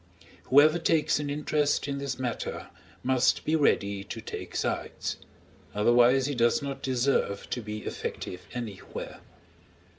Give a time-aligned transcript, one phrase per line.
[0.45, 2.69] Whoever takes an interest in this matter,
[3.03, 5.17] must be ready to take sides;
[5.75, 9.19] otherwise he does not deserve to be effective anywhere.